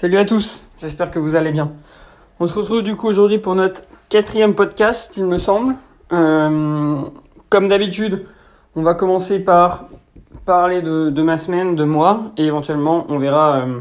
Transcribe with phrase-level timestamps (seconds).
[0.00, 1.72] Salut à tous, j'espère que vous allez bien.
[2.38, 5.74] On se retrouve du coup aujourd'hui pour notre quatrième podcast, il me semble.
[6.12, 7.00] Euh,
[7.50, 8.24] comme d'habitude,
[8.76, 9.88] on va commencer par
[10.44, 13.80] parler de, ma semaine, de moi, et éventuellement on verra euh,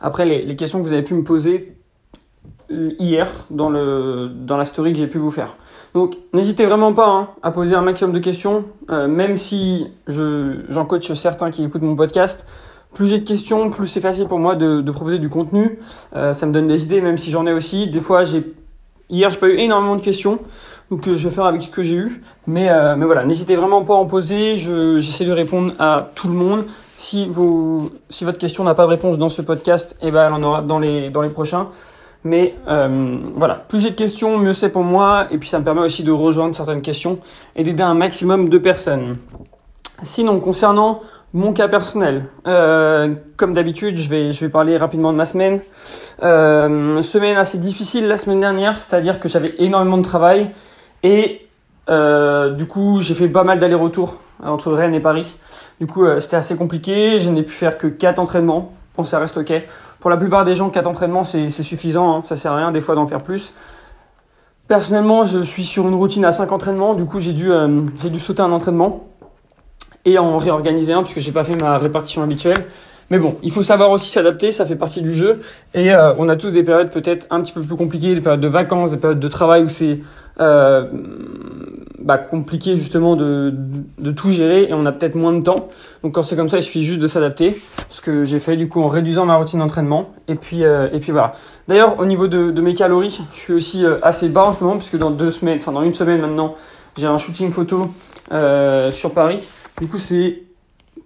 [0.00, 1.76] après les, questions que vous avez pu me poser
[2.72, 5.56] euh, hier dans, le, dans la story que j'ai pu vous faire.
[5.94, 11.12] Donc n'hésitez vraiment pas hein, à poser un maximum de questions, même si j'en coach
[11.12, 12.48] certains qui écoutent mon podcast
[12.94, 15.78] plus j'ai de questions, plus c'est facile pour moi de, proposer du contenu.
[16.14, 17.88] Euh, ça me donne des idées, même si j'en ai aussi.
[17.88, 18.42] Des fois, j'ai
[19.10, 20.38] hier, j'ai pas eu énormément de questions,
[20.90, 22.22] donc euh, je vais faire avec ce que j'ai eu.
[22.46, 24.56] Mais, euh, mais voilà, n'hésitez vraiment pas à en poser.
[24.56, 26.64] j'essaie de répondre à tout le monde.
[26.96, 30.32] Si, vous, si votre question n'a pas de réponse dans ce podcast, eh ben, elle
[30.32, 31.68] en aura dans les, dans les prochains.
[32.24, 32.54] Mais
[33.36, 35.26] voilà, plus j'ai de questions, mieux c'est pour moi.
[35.30, 37.20] Et puis ça me permet aussi de rejoindre certaines questions
[37.54, 39.16] et d'aider un maximum de personnes.
[40.02, 41.00] Sinon, concernant
[41.36, 45.60] mon cas personnel, euh, comme d'habitude, je vais, parler rapidement de ma semaine.
[46.22, 50.50] Euh, semaine assez difficile la semaine dernière, c'est-à-dire que j'avais énormément de travail
[51.02, 51.46] et
[51.90, 55.36] euh, du coup j'ai fait pas mal d'allers-retours entre Rennes et Paris.
[55.78, 58.72] Du coup c'était assez compliqué, je n'ai pu faire que 4 entraînements.
[58.96, 59.52] Bon ça reste ok.
[60.00, 62.22] Pour la plupart des gens 4 entraînements c'est suffisant, hein.
[62.24, 63.52] ça sert à rien des fois d'en faire plus.
[64.68, 68.52] Personnellement je suis sur une routine à 5 entraînements, du coup j'ai dû sauter un
[68.52, 69.06] entraînement
[70.06, 72.64] et en réorganiser un puisque j'ai pas fait ma répartition habituelle.
[73.10, 75.40] Mais bon, il faut savoir aussi s'adapter, ça fait partie du jeu.
[75.74, 78.40] Et euh, on a tous des périodes peut-être un petit peu plus compliquées, des périodes
[78.40, 80.00] de vacances, des périodes de travail où c'est
[80.40, 80.86] euh,
[82.00, 83.54] bah, compliqué justement de,
[83.98, 85.68] de, tout gérer et on a peut-être moins de temps.
[86.02, 87.56] Donc quand c'est comme ça, il suffit juste de s'adapter.
[87.88, 90.10] Ce que j'ai fait du coup en réduisant ma routine d'entraînement.
[90.26, 91.32] Et puis euh, et puis voilà.
[91.68, 94.78] D'ailleurs, au niveau de, de, mes calories, je suis aussi assez bas en ce moment
[94.78, 96.56] puisque dans deux semaines, enfin dans une semaine maintenant,
[96.96, 97.88] j'ai un shooting photo
[98.90, 99.48] sur Paris
[99.80, 100.42] du coup, c'est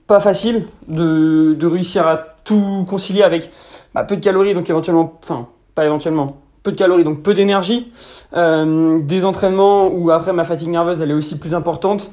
[0.06, 3.50] pas facile de, réussir à tout concilier avec
[3.94, 7.92] bah, peu de calories, donc éventuellement, enfin, pas éventuellement, peu de calories, donc peu d'énergie,
[8.34, 12.10] euh, des entraînements où après ma fatigue nerveuse elle est aussi plus importante,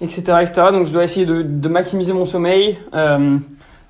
[0.00, 0.22] etc.
[0.40, 0.68] etc.
[0.72, 3.38] Donc je dois essayer de, de maximiser mon sommeil, euh,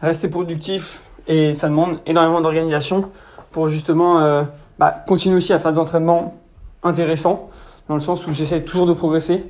[0.03, 3.11] rester productif et ça demande énormément d'organisation
[3.53, 4.43] pour justement euh,
[4.79, 6.35] bah, continuer aussi à faire des entraînements
[6.83, 7.51] intéressants
[7.89, 9.45] dans le sens où j'essaie toujours de progresser.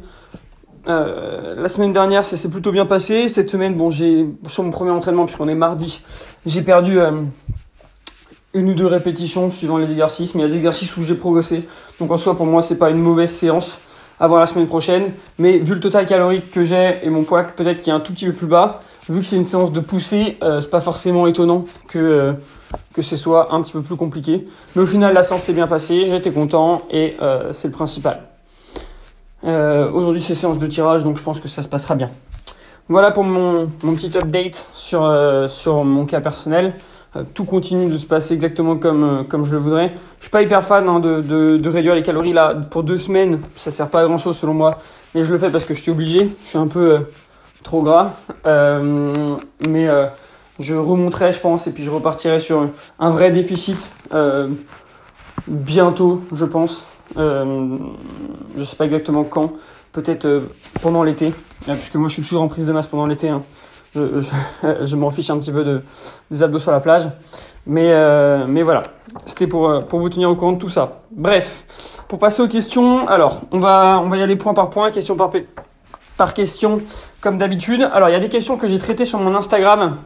[0.87, 3.29] Euh, la semaine dernière, ça s'est plutôt bien passé.
[3.29, 6.03] Cette semaine, bon, j'ai sur mon premier entraînement, puisqu'on est mardi,
[6.47, 7.23] j'ai perdu euh,
[8.55, 11.15] une ou deux répétitions suivant les exercices, mais il y a des exercices où j'ai
[11.15, 11.69] progressé.
[11.99, 13.83] Donc en soi, pour moi, c'est pas une mauvaise séance
[14.19, 15.13] avant la semaine prochaine.
[15.39, 18.13] Mais vu le total calorique que j'ai et mon poids peut-être qui est un tout
[18.13, 21.27] petit peu plus bas, vu que c'est une séance de poussée, euh, c'est pas forcément
[21.27, 22.35] étonnant que
[22.93, 24.47] que ce soit un petit peu plus compliqué.
[24.77, 27.17] Mais au final, la séance s'est bien passée, j'étais content et
[27.51, 28.30] c'est le principal.
[29.45, 32.11] Euh, Aujourd'hui, c'est séance de tirage, donc je pense que ça se passera bien.
[32.91, 36.75] Voilà pour mon, mon petit update sur, euh, sur mon cas personnel.
[37.15, 39.93] Euh, tout continue de se passer exactement comme, euh, comme je le voudrais.
[40.19, 42.99] Je suis pas hyper fan hein, de, de, de, réduire les calories là pour deux
[42.99, 43.43] semaines.
[43.55, 44.79] Ça sert pas à grand chose selon moi,
[45.15, 46.35] mais je le fais parce que je suis obligé.
[46.43, 47.07] Je suis un peu
[47.63, 48.15] trop gras,
[48.45, 49.89] mais
[50.59, 53.93] je remonterai, je pense, et puis je repartirai sur un vrai déficit
[55.47, 56.87] bientôt, je pense.
[57.17, 57.79] Euh,
[58.57, 59.53] je sais pas exactement quand,
[59.93, 60.41] peut-être euh,
[60.83, 61.33] pendant l'été,
[61.69, 63.29] euh, puisque moi je suis toujours en prise de masse pendant l'été.
[63.29, 63.43] Hein.
[63.95, 64.21] Je,
[64.83, 65.83] je, m'en fiche un petit peu de,
[66.31, 67.09] des abdos sur la plage.
[67.67, 67.93] Mais,
[68.49, 68.85] mais voilà,
[69.27, 71.03] c'était pour, pour vous tenir au courant de tout ça.
[71.11, 74.91] Bref, pour passer aux questions, alors on va, on va y aller point par point,
[74.91, 75.31] question par,
[76.17, 76.81] par question,
[77.21, 77.83] comme d'habitude.
[77.93, 79.99] Alors il y a des questions que j'ai traitées sur mon Instagram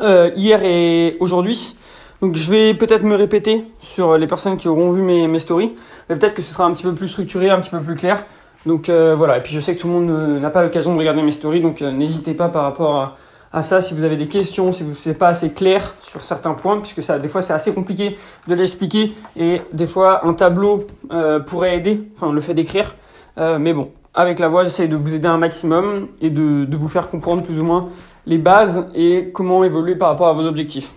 [0.00, 1.76] hier et aujourd'hui.
[2.20, 5.72] Donc je vais peut-être me répéter sur les personnes qui auront vu mes, stories,
[6.08, 8.26] mais peut-être que ce sera un petit peu plus structuré, un petit peu plus clair.
[8.66, 10.98] Donc euh, voilà, et puis je sais que tout le monde n'a pas l'occasion de
[10.98, 13.16] regarder mes stories, donc euh, n'hésitez pas par rapport
[13.52, 16.52] à, ça si vous avez des questions, si vous n'êtes pas assez clair sur certains
[16.52, 20.86] points, puisque ça, des fois c'est assez compliqué de l'expliquer, et des fois un tableau
[21.10, 22.96] euh, pourrait aider, enfin le fait d'écrire,
[23.38, 27.08] mais bon, avec la voix j'essaye de vous aider un maximum et de vous faire
[27.08, 27.88] comprendre plus ou moins
[28.26, 30.92] les bases et comment évoluer par rapport à vos objectifs.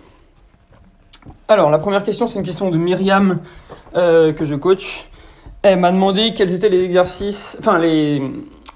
[1.48, 3.40] Alors, la première question, c'est une question de Myriam
[3.96, 5.08] euh, que je coach.
[5.62, 8.20] Elle m'a demandé quels étaient les exercices, enfin les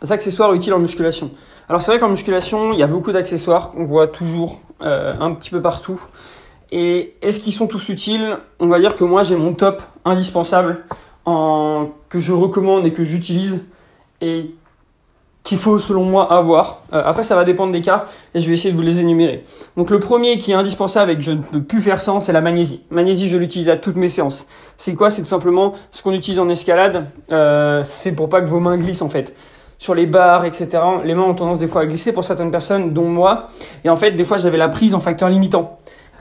[0.09, 1.31] accessoires utiles en musculation.
[1.69, 5.35] Alors c'est vrai qu'en musculation, il y a beaucoup d'accessoires qu'on voit toujours euh, un
[5.35, 6.01] petit peu partout.
[6.73, 8.39] Et est-ce qu'ils sont tous utiles?
[8.59, 10.85] On va dire que moi j'ai mon top indispensable
[11.27, 13.67] en, que je recommande et que j'utilise
[15.49, 16.83] qu'il faut selon moi avoir.
[16.93, 18.05] Euh, après ça va dépendre des cas
[18.35, 19.45] et je vais essayer de vous les énumérer.
[19.79, 22.35] Donc le premier qui est indispensable et que je ne peux plus faire sans, c'est
[22.35, 22.83] la magnésie.
[22.91, 24.47] Magnésie je l'utilise à toutes mes séances.
[24.77, 25.09] C'est quoi?
[25.09, 28.77] C'est tout simplement ce qu'on utilise en escalade, euh, c'est pour pas que vos mains
[28.77, 29.35] glissent en fait.
[29.79, 30.69] Sur les barres, etc.
[31.05, 33.47] Les mains ont tendance des fois à glisser pour certaines personnes, dont moi.
[33.85, 35.79] Et en fait, des fois, j'avais la prise en facteur limitant.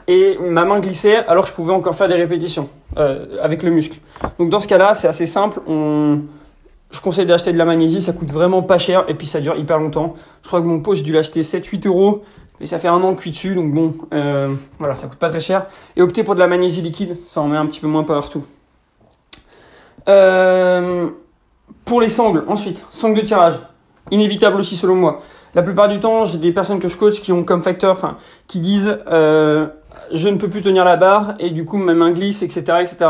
[0.07, 3.71] et ma main glissait alors que je pouvais encore faire des répétitions euh, avec le
[3.71, 3.97] muscle.
[4.39, 5.59] Donc dans ce cas-là, c'est assez simple.
[6.89, 9.55] Je conseille d'acheter de la magnésie, ça coûte vraiment pas cher et puis ça dure
[9.57, 10.13] hyper longtemps.
[10.41, 12.23] Je crois que mon pot, j'ai dû l'acheter 7-8 euros,
[12.59, 14.49] mais ça fait un an que je dessus, donc bon, euh,
[14.79, 15.65] voilà, ça coûte pas très cher.
[15.97, 18.45] Et opter pour de la magnésie liquide, ça en met un petit peu moins partout.
[20.07, 21.09] Euh,
[21.83, 23.59] pour les sangles, ensuite, sangles de tirage,
[24.09, 25.21] inévitable aussi selon moi.
[25.55, 28.15] La plupart du temps, j'ai des personnes que je coach qui ont comme facteur, enfin,
[28.47, 29.67] qui disent euh,
[30.13, 33.09] je ne peux plus tenir la barre et du coup ma main glisse, etc., etc.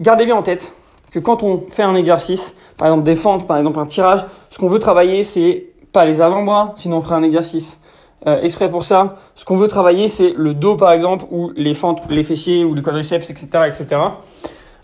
[0.00, 0.72] Gardez bien en tête
[1.10, 4.58] que quand on fait un exercice, par exemple des fentes, par exemple un tirage, ce
[4.58, 7.80] qu'on veut travailler, c'est pas les avant-bras, sinon on ferait un exercice
[8.26, 9.16] euh, exprès pour ça.
[9.34, 12.74] Ce qu'on veut travailler, c'est le dos, par exemple, ou les fentes, les fessiers, ou
[12.74, 14.00] les quadriceps, etc., etc.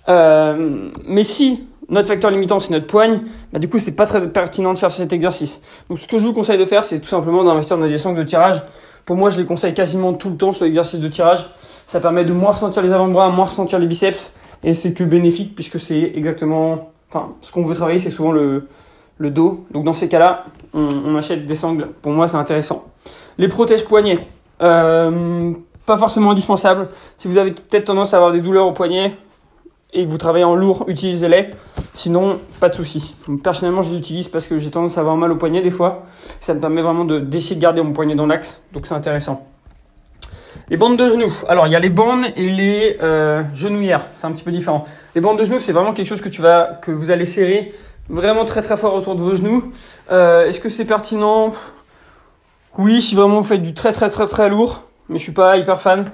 [0.09, 3.21] Euh, mais si notre facteur limitant c'est notre poigne,
[3.53, 5.61] bah du coup c'est pas très pertinent de faire cet exercice.
[5.89, 8.19] Donc ce que je vous conseille de faire, c'est tout simplement d'investir dans des sangles
[8.19, 8.63] de tirage.
[9.05, 11.51] Pour moi, je les conseille quasiment tout le temps sur l'exercice de tirage.
[11.87, 14.33] Ça permet de moins ressentir les avant-bras, moins ressentir les biceps,
[14.63, 18.67] et c'est que bénéfique puisque c'est exactement, enfin, ce qu'on veut travailler, c'est souvent le,
[19.19, 19.65] le dos.
[19.71, 20.45] Donc dans ces cas-là,
[20.75, 21.89] on, achète des sangles.
[22.03, 22.85] Pour moi, c'est intéressant.
[23.39, 24.27] Les protèges poignets,
[24.63, 25.53] euh,
[25.87, 26.89] pas forcément indispensable.
[27.17, 29.17] Si vous avez peut-être tendance à avoir des douleurs au poignet,
[29.93, 31.51] et que vous travaillez en lourd, utilisez-les.
[31.93, 33.15] Sinon, pas de souci.
[33.43, 36.05] Personnellement, je les utilise parce que j'ai tendance à avoir mal au poignet des fois.
[36.41, 38.63] Ça me permet vraiment de, d'essayer de garder mon poignet dans l'axe.
[38.73, 39.47] Donc c'est intéressant.
[40.69, 41.33] Les bandes de genoux.
[41.49, 44.07] Alors, il y a les bandes et les euh, genouillères.
[44.13, 44.85] C'est un petit peu différent.
[45.15, 47.73] Les bandes de genoux, c'est vraiment quelque chose que, tu vas, que vous allez serrer
[48.09, 49.73] vraiment très très fort autour de vos genoux.
[50.11, 51.53] Euh, est-ce que c'est pertinent?
[52.79, 54.83] Oui, si vraiment vous faites du très très très très lourd.
[55.09, 56.11] Mais je suis pas hyper fan.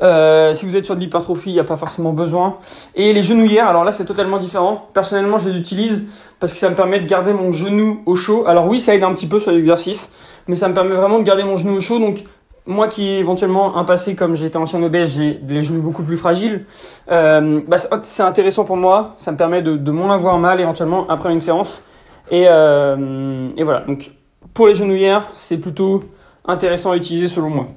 [0.00, 2.58] Euh, si vous êtes sur de l'hypertrophie, il n'y a pas forcément besoin.
[2.94, 4.88] Et les genouillères, alors là c'est totalement différent.
[4.94, 6.04] Personnellement, je les utilise
[6.38, 8.44] parce que ça me permet de garder mon genou au chaud.
[8.46, 10.12] Alors oui, ça aide un petit peu sur l'exercice,
[10.46, 11.98] mais ça me permet vraiment de garder mon genou au chaud.
[11.98, 12.22] Donc
[12.68, 16.66] moi qui éventuellement un passé comme j'étais ancien obèse, j'ai les genoux beaucoup plus fragiles.
[17.10, 19.14] Euh, bah, c'est intéressant pour moi.
[19.16, 21.82] Ça me permet de, moins avoir mal éventuellement après une séance.
[22.30, 23.80] Et, euh, et voilà.
[23.80, 24.10] Donc
[24.52, 26.04] pour les genouillères, c'est plutôt
[26.46, 27.68] intéressant à utiliser selon moi.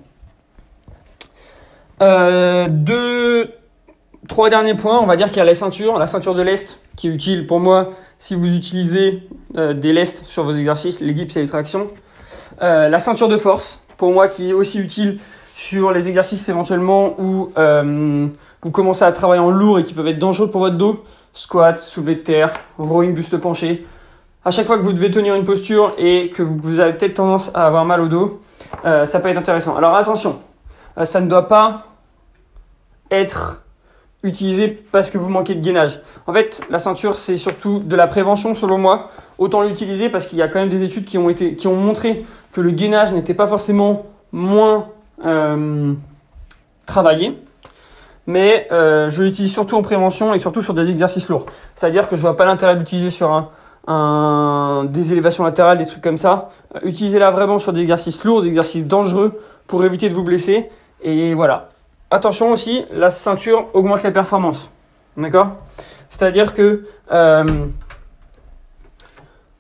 [2.02, 3.50] Euh, deux,
[4.28, 5.00] trois derniers points.
[5.00, 7.48] On va dire qu'il y a la ceinture, la ceinture de lest qui est utile
[7.48, 9.24] pour moi si vous utilisez
[9.56, 11.88] des lestes sur vos exercices, les dips et les tractions.
[12.60, 15.20] La ceinture de force pour moi qui est aussi utile
[15.54, 18.28] sur les exercices éventuellement où euh,
[18.64, 21.04] vous commencez à travailler en lourd et qui peuvent être dangereux pour votre dos.
[21.34, 23.86] Squat, soulevé de terre, rowing, buste penché.
[24.44, 27.52] À chaque fois que vous devez tenir une posture et que vous avez peut-être tendance
[27.54, 28.42] à avoir mal au dos,
[28.86, 29.76] euh, ça peut être intéressant.
[29.76, 30.40] Alors attention,
[30.98, 31.84] euh, ça ne doit pas
[33.12, 33.62] être
[34.24, 36.02] utilisé parce que vous manquez de gainage.
[36.26, 39.12] En fait, la ceinture, c'est surtout de la prévention selon moi.
[39.38, 41.76] Autant l'utiliser parce qu'il y a quand même des études qui ont, été, qui ont
[41.76, 44.88] montré que le gainage n'était pas forcément moins
[45.26, 45.94] euh,
[46.86, 47.38] travaillé.
[48.28, 51.46] Mais euh, je l'utilise surtout en prévention et surtout sur des exercices lourds.
[51.76, 53.52] C'est-à-dire que je vois pas l'intérêt d'utiliser sur
[53.88, 56.50] un, des élévations latérales, des trucs comme ça.
[56.76, 60.70] Euh, Utilisez-la vraiment sur des exercices lourds, des exercices dangereux pour éviter de vous blesser.
[61.02, 61.70] Et voilà,
[62.12, 64.70] attention aussi, la ceinture augmente les performances.
[65.18, 65.50] D'accord?
[66.10, 66.86] C'est-à-dire que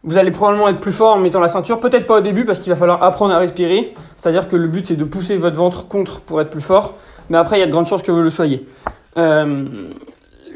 [0.03, 2.59] vous allez probablement être plus fort en mettant la ceinture, peut-être pas au début parce
[2.59, 3.93] qu'il va falloir apprendre à respirer.
[4.17, 6.95] C'est-à-dire que le but c'est de pousser votre ventre contre pour être plus fort,
[7.29, 8.65] mais après il y a de grandes chances que vous le soyez.
[9.17, 9.65] Euh,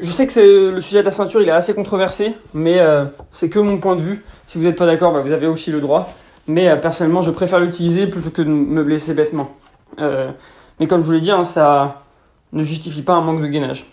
[0.00, 3.48] je sais que le sujet de la ceinture il est assez controversé, mais euh, c'est
[3.48, 4.24] que mon point de vue.
[4.46, 6.12] Si vous n'êtes pas d'accord, bah, vous avez aussi le droit.
[6.46, 9.50] Mais euh, personnellement, je préfère l'utiliser plutôt que de me blesser bêtement.
[10.00, 10.30] Euh,
[10.78, 12.02] mais comme je vous l'ai dit, hein, ça
[12.52, 13.86] ne justifie pas un manque de gainage.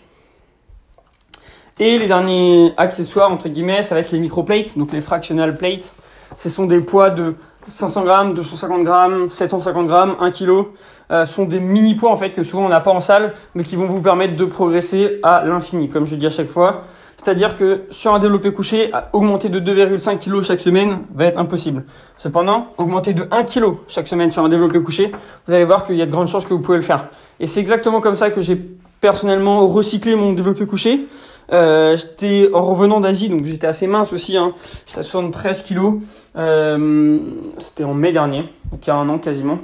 [1.80, 5.92] Et les derniers accessoires, entre guillemets, ça va être les microplates, donc les fractional plates.
[6.36, 7.34] Ce sont des poids de
[7.66, 10.66] 500 grammes, 250 grammes, 750 grammes, 1 kg.
[11.10, 13.64] Euh, sont des mini poids en fait que souvent on n'a pas en salle, mais
[13.64, 16.82] qui vont vous permettre de progresser à l'infini, comme je dis à chaque fois.
[17.16, 21.84] C'est-à-dire que sur un développé couché, augmenter de 2,5 kg chaque semaine va être impossible.
[22.16, 25.10] Cependant, augmenter de 1 kg chaque semaine sur un développé couché,
[25.48, 27.08] vous allez voir qu'il y a de grandes chances que vous pouvez le faire.
[27.40, 28.60] Et c'est exactement comme ça que j'ai
[29.00, 31.06] personnellement recyclé mon développé couché.
[31.52, 34.36] Euh, j'étais en revenant d'Asie, donc j'étais assez mince aussi.
[34.36, 34.52] Hein.
[34.86, 36.00] J'étais à 73 kg.
[36.36, 37.18] Euh,
[37.58, 39.58] C'était en mai dernier, donc il y a un an quasiment.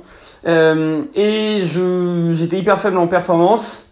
[0.46, 3.86] Euh, et je j'étais hyper faible en performance.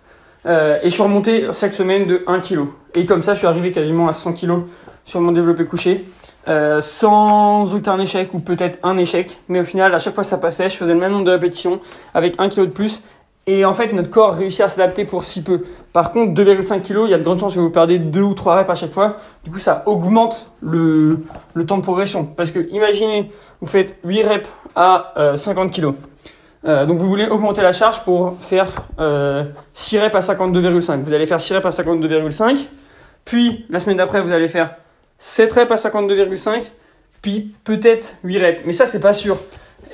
[0.47, 2.61] Euh, et je suis remonté chaque semaine de 1 kg.
[2.95, 4.63] Et comme ça, je suis arrivé quasiment à 100 kg
[5.05, 6.05] sur mon développé couché.
[6.81, 9.39] Sans aucun échec ou peut-être un échec.
[9.49, 11.79] Mais au final, à chaque fois ça passait, je faisais le même nombre de répétitions
[12.15, 13.03] avec 1 kg de plus.
[13.51, 15.65] Et en fait, notre corps réussit à s'adapter pour si peu.
[15.95, 18.35] Par contre, 2,5 kg, il y a de grandes chances que vous perdez 2 ou
[18.35, 19.17] 3 reps à chaque fois.
[19.43, 21.25] Du coup, ça augmente le,
[21.67, 22.27] temps de progression.
[22.27, 25.95] Parce que imaginez, vous faites 8 reps à euh, 50 kg.
[26.67, 28.69] Euh, donc vous voulez augmenter la charge pour faire
[29.01, 31.01] euh, 6 reps à 52,5.
[31.01, 32.69] Vous allez faire 6 reps à 52,5.
[33.25, 34.73] Puis la semaine d'après, vous allez faire
[35.17, 36.65] 7 reps à 52,5.
[37.23, 38.63] Puis peut-être 8 reps.
[38.67, 39.39] Mais ça, c'est pas sûr.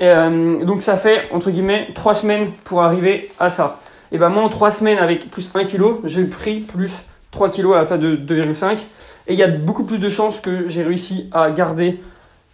[0.00, 3.80] Euh, donc ça fait, entre guillemets, 3 semaines pour arriver à ça.
[4.12, 7.74] Et ben moi, en 3 semaines avec plus 1 kg, j'ai pris plus 3 kg
[7.74, 8.86] à la place de 2,5.
[9.26, 12.00] Et il y a beaucoup plus de chances que j'ai réussi à garder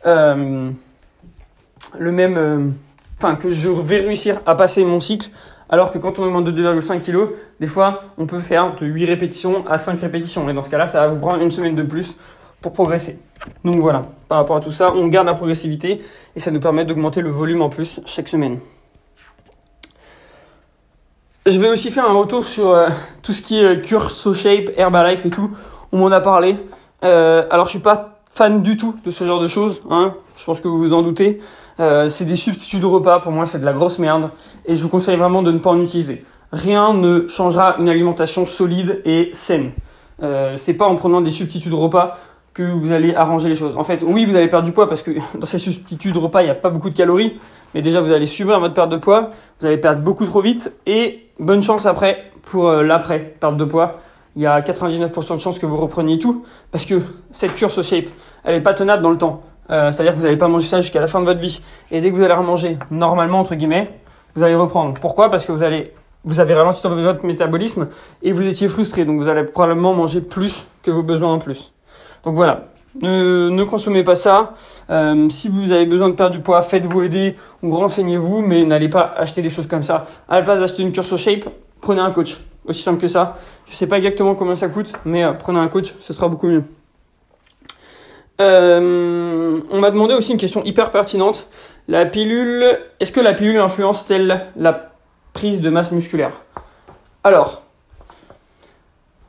[0.06, 0.70] euh,
[1.98, 2.36] le même.
[2.36, 2.70] euh,
[3.22, 5.28] Enfin, que je vais réussir à passer mon cycle.
[5.68, 9.04] Alors que quand on augmente de 2,5 kg, des fois, on peut faire de 8
[9.04, 10.48] répétitions à 5 répétitions.
[10.48, 12.16] Et dans ce cas-là, ça va vous prendre une semaine de plus
[12.60, 13.18] pour progresser.
[13.64, 16.02] Donc voilà, par rapport à tout ça, on garde la progressivité
[16.36, 18.58] et ça nous permet d'augmenter le volume en plus chaque semaine.
[21.46, 22.88] Je vais aussi faire un retour sur euh,
[23.22, 25.50] tout ce qui est cure, SoShape, Herbalife et tout.
[25.90, 26.56] On m'en a parlé.
[27.02, 29.80] Euh, alors je suis pas fan du tout de ce genre de choses.
[29.88, 30.12] Hein.
[30.36, 31.40] Je pense que vous vous en doutez.
[31.80, 33.20] Euh, c'est des substituts de repas.
[33.20, 34.28] Pour moi, c'est de la grosse merde.
[34.66, 36.26] Et je vous conseille vraiment de ne pas en utiliser.
[36.52, 39.72] Rien ne changera une alimentation solide et saine.
[40.56, 42.18] C'est pas en prenant des substituts de repas
[42.62, 43.76] vous allez arranger les choses.
[43.76, 46.42] En fait, oui, vous allez perdre du poids parce que dans ces substituts de repas,
[46.42, 47.38] il n'y a pas beaucoup de calories.
[47.74, 49.30] Mais déjà, vous allez subir votre perte de poids.
[49.60, 50.74] Vous allez perdre beaucoup trop vite.
[50.86, 53.98] Et bonne chance après pour euh, l'après perte de poids.
[54.36, 56.44] Il y a 99% de chances que vous repreniez tout.
[56.72, 57.00] Parce que
[57.30, 58.06] cette cure shape,
[58.44, 59.42] elle est pas tenable dans le temps.
[59.70, 61.60] Euh, C'est-à-dire que vous n'allez pas manger ça jusqu'à la fin de votre vie.
[61.90, 63.90] Et dès que vous allez remanger normalement, entre guillemets,
[64.34, 64.94] vous allez reprendre.
[65.00, 65.30] Pourquoi?
[65.30, 65.92] Parce que vous allez
[66.24, 67.88] vous avez ralenti votre métabolisme
[68.22, 69.04] et vous étiez frustré.
[69.04, 71.72] Donc vous allez probablement manger plus que vos besoins en plus.
[72.24, 72.66] Donc voilà.
[73.00, 74.54] Ne, ne consommez pas ça.
[74.90, 78.88] Euh, si vous avez besoin de perdre du poids, faites-vous aider ou renseignez-vous, mais n'allez
[78.88, 80.06] pas acheter des choses comme ça.
[80.28, 81.48] À la place d'acheter une cure shape,
[81.80, 82.38] prenez un coach.
[82.66, 83.36] Aussi simple que ça.
[83.66, 86.48] Je sais pas exactement combien ça coûte, mais euh, prenez un coach, ce sera beaucoup
[86.48, 86.64] mieux.
[88.40, 91.46] Euh, on m'a demandé aussi une question hyper pertinente.
[91.88, 94.92] La pilule, est-ce que la pilule influence-t-elle la
[95.32, 96.32] prise de masse musculaire?
[97.22, 97.62] Alors,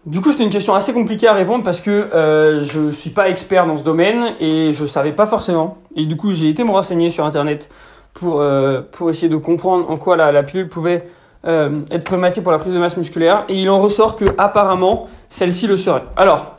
[0.05, 3.29] du coup, c'est une question assez compliquée à répondre parce que euh, je suis pas
[3.29, 5.77] expert dans ce domaine et je savais pas forcément.
[5.95, 7.69] Et du coup, j'ai été me renseigner sur internet
[8.13, 11.07] pour, euh, pour essayer de comprendre en quoi la, pilule pouvait
[11.45, 13.45] euh, être problématique pour la prise de masse musculaire.
[13.47, 16.03] Et il en ressort que apparemment, celle-ci le serait.
[16.17, 16.55] Alors,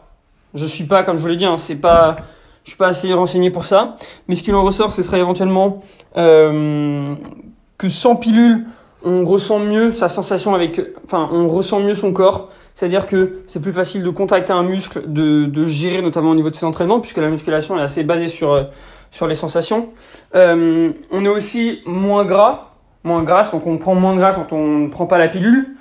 [0.54, 2.14] je suis pas, comme je vous l'ai dit, hein, c'est pas,
[2.62, 3.96] je suis pas assez renseigné pour ça.
[4.28, 5.82] Mais ce qu'il en ressort, ce serait éventuellement
[6.14, 8.66] que sans pilule,
[9.04, 12.50] on ressent mieux sa sensation avec, enfin, on ressent mieux son corps.
[12.75, 16.50] C'est-à-dire que c'est plus facile de contacter un muscle, de, de gérer notamment au niveau
[16.50, 19.90] de ses entraînements, puisque la musculation est assez basée sur, euh, les sensations.
[20.35, 22.73] Euh, on est aussi moins gras,
[23.04, 25.76] moins grasse, donc on prend moins gras quand on ne prend pas la pilule.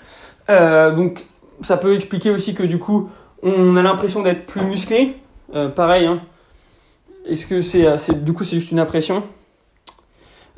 [0.50, 1.26] Euh, donc
[1.62, 3.10] ça peut expliquer aussi que du coup,
[3.44, 5.16] on a l'impression d'être plus musclé.
[5.76, 6.22] Pareil, hein.
[7.28, 9.24] Est-ce que c'est, du coup, c'est juste une impression?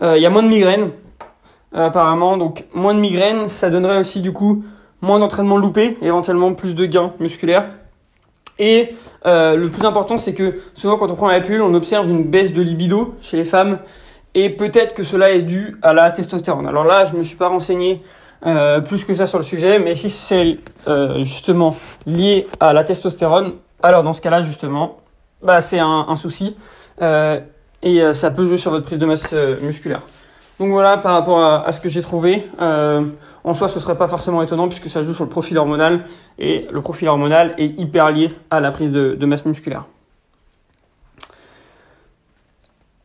[0.01, 0.91] Il y a moins de migraines
[1.73, 2.37] apparemment.
[2.37, 4.63] Donc moins de migraines, ça donnerait aussi du coup
[5.01, 7.65] moins d'entraînement loupé, éventuellement plus de gains musculaires.
[8.57, 12.09] Et euh, le plus important, c'est que souvent quand on prend la pilule, on observe
[12.09, 13.79] une baisse de libido chez les femmes,
[14.33, 16.67] et peut-être que cela est dû à la testostérone.
[16.67, 18.01] Alors là, je me suis pas renseigné
[18.45, 21.75] euh, plus que ça sur le sujet, mais si c'est euh, justement
[22.05, 24.97] lié à la testostérone, alors dans ce cas-là, justement,
[25.41, 26.55] bah c'est un, souci,
[27.01, 27.39] euh,
[27.81, 30.01] et ça peut jouer sur votre prise de masse musculaire.
[30.59, 32.43] Donc voilà par rapport à, ce que j'ai trouvé.
[32.61, 33.03] Euh,
[33.43, 36.03] en soi, ce serait pas forcément étonnant puisque ça joue sur le profil hormonal
[36.37, 39.85] et le profil hormonal est hyper lié à la prise de, masse musculaire.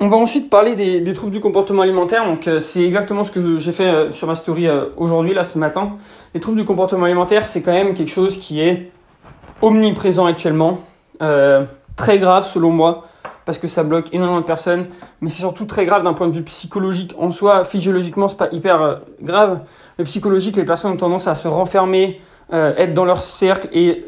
[0.01, 2.25] On va ensuite parler des, troubles du comportement alimentaire.
[2.27, 5.59] Donc euh, c'est exactement ce que j'ai fait euh, sur ma story aujourd'hui là ce
[5.59, 5.97] matin.
[6.35, 8.91] Les troubles du comportement alimentaire, c'est quand même quelque chose qui est
[9.63, 10.79] omniprésent actuellement,
[11.19, 13.09] très grave selon moi
[13.49, 14.89] parce que ça bloque énormément de personnes,
[15.23, 17.15] mais c'est surtout très grave d'un point de vue psychologique.
[17.19, 19.63] En soi, physiologiquement, c'est pas hyper euh, grave,
[19.99, 22.21] mais psychologique, les personnes ont tendance à se renfermer,
[22.53, 24.05] euh, être dans leur cercle et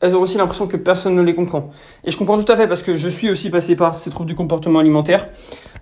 [0.00, 1.70] elles ont aussi l'impression que personne ne les comprend.
[2.02, 4.28] Et je comprends tout à fait parce que je suis aussi passé par ces troubles
[4.28, 5.28] du comportement alimentaire.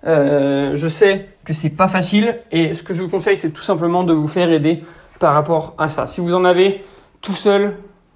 [0.05, 3.63] Euh, je sais que c'est pas facile et ce que je vous conseille, c'est tout
[3.63, 4.83] simplement de vous faire aider
[5.17, 6.05] par rapport à ça.
[6.05, 6.83] Si vous en avez
[7.21, 7.75] tout seul,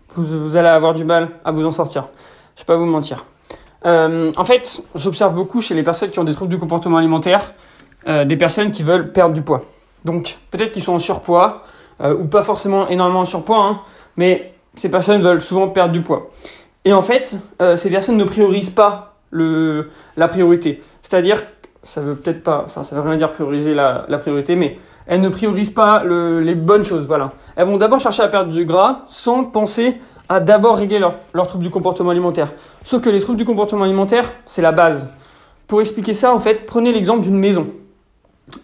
[0.09, 2.09] vous, allez avoir du mal à vous en sortir.
[2.55, 3.25] Je vais pas vous mentir.
[3.87, 7.53] Euh, en fait, j'observe beaucoup chez les personnes qui ont des troubles du comportement alimentaire,
[8.07, 9.63] euh, des personnes qui veulent perdre du poids.
[10.03, 11.63] Donc, peut-être qu'ils sont en surpoids,
[12.01, 13.79] euh, ou pas forcément énormément en surpoids, hein,
[14.17, 16.29] mais ces personnes veulent souvent perdre du poids.
[16.85, 17.35] Et en fait,
[17.75, 20.81] ces personnes ne priorisent pas la priorité.
[21.01, 21.41] C'est-à-dire,
[21.87, 25.29] ça veut peut-être pas, enfin, ça veut rien dire prioriser la, priorité, mais elles ne
[25.29, 27.31] priorisent pas le, les bonnes choses, voilà.
[27.55, 31.47] Elles vont d'abord chercher à perdre du gras sans penser à d'abord régler leurs leur
[31.47, 32.51] troubles du comportement alimentaire.
[32.83, 35.07] Sauf que les troubles du comportement alimentaire, c'est la base.
[35.65, 37.67] Pour expliquer ça, en fait, prenez l'exemple d'une maison.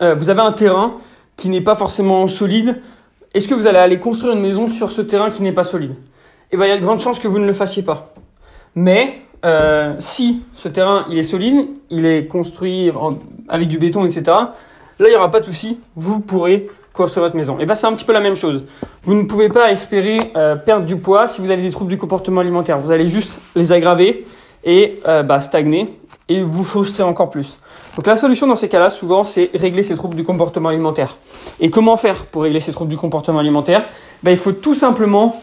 [0.01, 0.96] Euh, vous avez un terrain
[1.38, 2.82] qui n'est pas forcément solide,
[3.34, 5.96] est-ce que vous allez aller construire une maison sur ce terrain qui n'est pas solide?
[6.51, 8.13] Eh bien, il y a de grandes chances que vous ne le fassiez pas.
[8.75, 12.92] Mais euh, si ce terrain il est solide, il est construit
[13.50, 14.24] avec du béton, etc.,
[15.00, 17.58] là, il n'y aura pas de souci, vous pourrez construire votre maison.
[17.60, 18.66] Et bien, c'est un petit peu la même chose.
[19.04, 21.98] Vous ne pouvez pas espérer euh, perdre du poids si vous avez des troubles du
[21.98, 22.78] comportement alimentaire.
[22.78, 24.26] Vous allez juste les aggraver
[24.64, 27.58] et euh, bah, stagner et vous frustrer encore plus.
[27.96, 31.18] Donc la solution dans ces cas-là, souvent, c'est régler ces troubles du comportement alimentaire.
[31.60, 33.86] Et comment faire pour régler ces troubles du comportement alimentaire?
[34.22, 35.42] Ben, Il faut tout simplement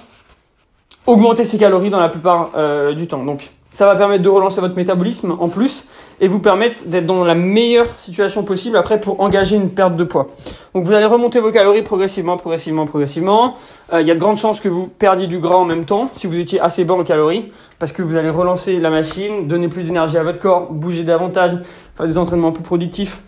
[1.06, 3.24] augmenter ses calories dans la plupart euh, du temps.
[3.24, 5.84] Donc ça va permettre de relancer votre métabolisme en plus
[6.20, 10.04] et vous permettre d'être dans la meilleure situation possible après pour engager une perte de
[10.04, 10.28] poids.
[10.74, 13.56] Donc vous allez remonter vos calories progressivement, progressivement, progressivement.
[13.92, 16.10] Euh, il y a de grandes chances que vous perdiez du gras en même temps
[16.14, 19.68] si vous étiez assez bas en calories parce que vous allez relancer la machine, donner
[19.68, 21.56] plus d'énergie à votre corps, bouger davantage,
[21.96, 23.20] faire des entraînements plus productifs.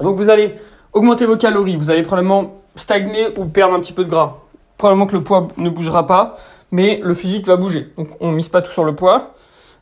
[0.00, 0.54] Donc vous allez
[0.92, 4.38] augmenter vos calories, vous allez probablement stagner ou perdre un petit peu de gras.
[4.76, 6.36] Probablement que le poids ne bougera pas,
[6.72, 7.92] mais le physique va bouger.
[7.96, 9.34] Donc on mise pas tout sur le poids.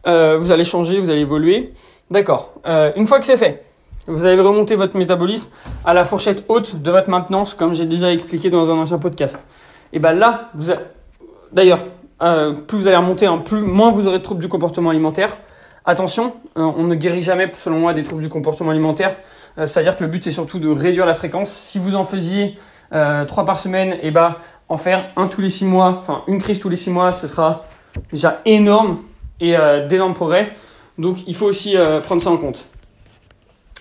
[0.06, 1.72] Euh, vous allez changer, vous allez évoluer.
[2.10, 2.52] D'accord.
[2.66, 3.64] Euh, une fois que c'est fait,
[4.06, 5.48] vous allez remonter votre métabolisme
[5.84, 9.38] à la fourchette haute de votre maintenance, comme j'ai déjà expliqué dans un ancien podcast.
[9.92, 10.50] Et ben là,
[11.52, 11.80] d'ailleurs,
[12.22, 15.36] euh, plus vous allez remonter, hein, plus moins vous aurez de troubles du comportement alimentaire.
[15.84, 19.16] Attention, on ne guérit jamais, selon moi, des troubles du comportement alimentaire.
[19.56, 21.50] C'est-à-dire que le but c'est surtout de réduire la fréquence.
[21.50, 22.54] Si vous en faisiez
[22.90, 24.36] trois par semaine, et ben
[24.68, 27.26] en faire un tous les six mois, enfin une crise tous les six mois, ce
[27.26, 27.64] sera
[28.12, 28.98] déjà énorme
[29.40, 30.52] et euh, d'énormes progrès.
[30.98, 32.66] Donc il faut aussi euh, prendre ça en compte.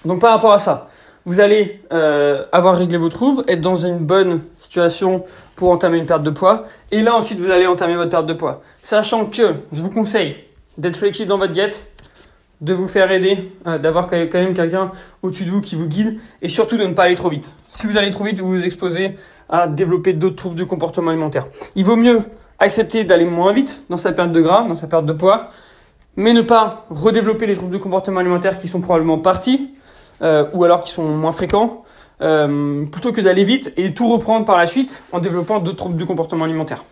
[0.05, 0.87] Donc par rapport à ça,
[1.25, 5.25] vous allez euh, avoir réglé vos troubles, être dans une bonne situation
[5.55, 6.63] pour entamer une perte de poids.
[6.91, 8.61] Et là ensuite vous allez entamer votre perte de poids.
[8.81, 10.37] Sachant que je vous conseille
[10.77, 11.83] d'être flexible dans votre diète,
[12.61, 14.91] de vous faire aider, d'avoir quand même quelqu'un
[15.23, 17.55] au-dessus de vous qui vous guide et surtout de ne pas aller trop vite.
[17.69, 19.17] Si vous allez trop vite, vous vous exposez
[19.49, 21.47] à développer d'autres troubles du comportement alimentaire.
[21.75, 22.21] Il vaut mieux
[22.59, 25.49] accepter d'aller moins vite dans sa perte de gras, dans sa perte de poids,
[26.15, 29.71] mais ne pas redévelopper les troubles de comportement alimentaire qui sont probablement partis,
[30.21, 31.83] euh, ou alors qui sont moins fréquents,
[32.21, 35.95] euh, plutôt que d'aller vite et tout reprendre par la suite en développant d'autres troubles
[35.95, 36.83] du comportement alimentaire.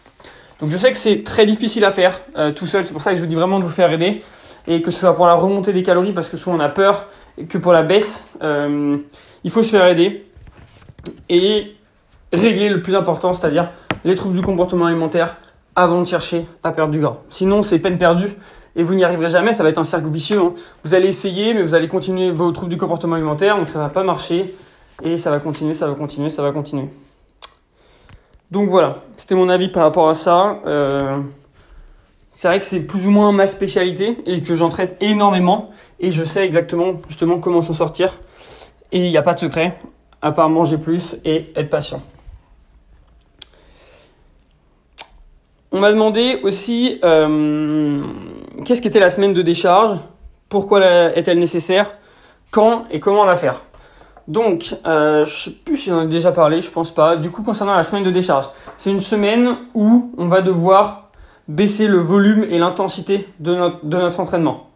[0.62, 3.12] Donc je sais que c'est très difficile à faire euh, tout seul, c'est pour ça
[3.12, 4.23] que je vous dis vraiment de vous faire aider,
[4.67, 7.08] et que ce soit pour la remontée des calories, parce que souvent on a peur,
[7.49, 10.25] que pour la baisse, il faut se faire aider,
[11.30, 11.75] et
[12.34, 13.69] régler le plus important, c'est-à-dire
[14.03, 15.38] les troubles du comportement alimentaire,
[15.77, 17.17] avant de chercher à perdre du gras.
[17.29, 18.35] Sinon, c'est peine perdue
[18.75, 19.53] et vous n'y arriverez jamais.
[19.53, 20.41] Ça va être un cercle vicieux.
[20.41, 20.53] Hein.
[20.83, 23.87] Vous allez essayer, mais vous allez continuer vos troubles du comportement alimentaire, donc ça va
[23.87, 24.53] pas marcher
[25.03, 26.89] et ça va continuer, ça va continuer, ça va continuer.
[28.49, 30.59] Donc voilà, c'était mon avis par rapport à ça.
[30.65, 31.19] Euh,
[32.27, 36.11] c'est vrai que c'est plus ou moins ma spécialité et que j'en traite énormément et
[36.11, 38.15] je sais exactement justement comment s'en sortir.
[38.91, 39.79] Et il n'y a pas de secret,
[40.23, 42.01] à part manger plus et être patient.
[45.77, 48.01] On m'a demandé aussi euh,
[48.65, 49.99] qu'est-ce qu'était la semaine de décharge,
[50.49, 50.83] pourquoi
[51.15, 51.91] est-elle nécessaire,
[52.49, 53.61] quand et comment la faire?
[54.27, 57.15] Donc, euh, je sais plus si j'en ai déjà parlé, je pense pas.
[57.15, 61.11] Du coup, concernant la semaine de décharge, c'est une semaine où on va devoir
[61.47, 64.71] baisser le volume et l'intensité de notre, entraînement.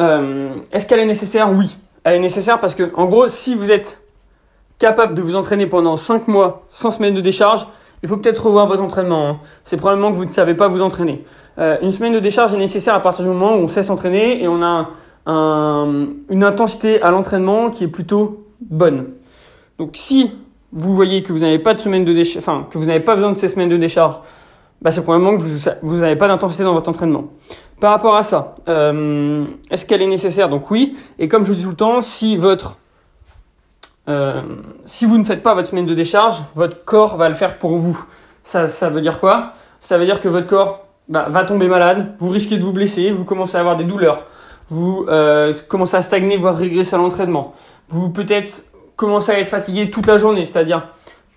[0.00, 1.52] Euh, est-ce qu'elle est nécessaire?
[1.52, 4.00] Oui, elle est nécessaire parce que, en gros, si vous êtes
[4.78, 7.66] capable de vous entraîner pendant 5 mois sans semaine de décharge,
[8.02, 9.28] il faut peut-être revoir votre entraînement.
[9.28, 9.40] Hein.
[9.64, 11.24] C'est probablement que vous ne savez pas vous entraîner.
[11.58, 14.42] Euh, une semaine de décharge est nécessaire à partir du moment où on sait s'entraîner
[14.42, 14.90] et on a
[15.26, 19.10] une intensité à l'entraînement qui est plutôt bonne.
[19.78, 20.32] Donc si
[20.72, 23.14] vous voyez que vous n'avez pas de semaine de décharge, enfin que vous n'avez pas
[23.14, 24.16] besoin de ces semaines de décharge,
[24.82, 25.42] bah c'est probablement que
[25.82, 27.24] vous n'avez pas d'intensité dans votre entraînement.
[27.80, 30.48] Par rapport à ça, euh, est-ce qu'elle est nécessaire?
[30.48, 30.96] Donc oui.
[31.18, 32.78] Et comme je vous dis tout le temps, si votre
[34.08, 34.42] euh,
[34.86, 37.76] si vous ne faites pas votre semaine de décharge, votre corps va le faire pour
[37.76, 38.02] vous.
[38.42, 39.52] Ça, ça veut dire quoi?
[39.80, 43.10] Ça veut dire que votre corps bah, va tomber malade, vous risquez de vous blesser,
[43.10, 44.24] vous commencez à avoir des douleurs,
[44.68, 47.54] vous euh, commencez à stagner, voire régresser à l'entraînement.
[47.88, 48.64] Vous peut-être
[48.96, 50.88] commencez à être fatigué toute la journée, c'est-à-dire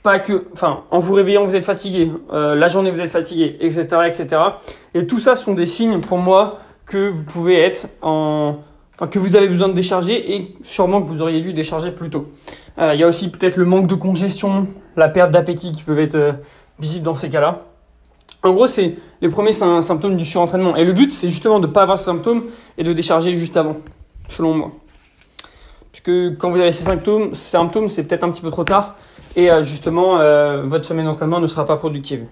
[0.04, 3.58] pas que, enfin, en vous réveillant vous êtes fatigué, euh, la journée vous êtes fatigué,
[3.62, 4.42] etc., etc.
[4.94, 8.58] Et tout ça sont des signes pour moi que vous pouvez être en,
[8.96, 12.10] enfin, que vous avez besoin de décharger et sûrement que vous auriez dû décharger plus
[12.10, 12.28] tôt.
[12.80, 16.00] Euh, il y a aussi peut-être le manque de congestion, la perte d'appétit qui peuvent
[16.00, 16.34] être euh,
[16.80, 17.62] visibles dans ces cas-là.
[18.42, 20.76] En gros, c'est les premiers symptômes du surentraînement.
[20.76, 22.44] Et le but, c'est justement de ne pas avoir ces symptômes
[22.78, 23.78] et de décharger juste avant,
[24.28, 24.72] selon moi.
[25.94, 28.96] Puisque quand vous avez ces symptômes, symptômes c'est peut-être un petit peu trop tard.
[29.38, 30.18] Et euh, justement,
[30.68, 32.26] votre semaine d'entraînement ne sera pas productive.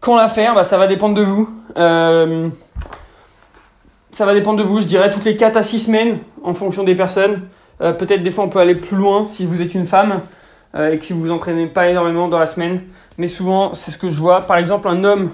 [0.00, 1.48] Quand la faire bah, Ça va dépendre de vous.
[4.16, 6.84] Ça va dépendre de vous, je dirais, toutes les 4 à 6 semaines, en fonction
[6.84, 7.42] des personnes.
[7.82, 10.22] Euh, peut-être des fois on peut aller plus loin si vous êtes une femme
[10.74, 12.80] euh, et que si vous vous entraînez pas énormément dans la semaine.
[13.18, 14.40] Mais souvent, c'est ce que je vois.
[14.46, 15.32] Par exemple, un homme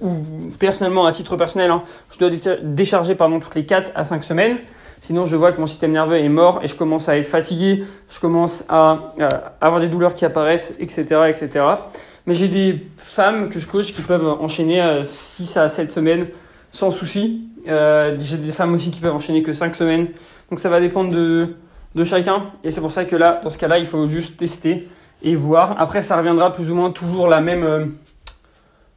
[0.00, 0.10] ou
[0.58, 2.28] personnellement, à titre personnel, hein, je dois
[2.60, 4.56] décharger toutes les 4 à 5 semaines.
[5.00, 7.84] Sinon, je vois que mon système nerveux est mort et je commence à être fatigué,
[8.10, 9.12] je commence à,
[9.60, 11.04] avoir des douleurs qui apparaissent, etc.
[11.28, 11.64] etc.
[12.26, 16.26] Mais j'ai des femmes que je coach qui peuvent enchaîner 6 à 7 semaines
[16.72, 17.48] sans souci.
[17.68, 20.08] Euh, j'ai des femmes aussi qui peuvent enchaîner que 5 semaines.
[20.50, 21.54] Donc ça va dépendre de,
[21.94, 22.50] de chacun.
[22.62, 24.88] Et c'est pour ça que là, dans ce cas-là, il faut juste tester
[25.22, 25.80] et voir.
[25.80, 27.86] Après, ça reviendra plus ou moins toujours la même, euh,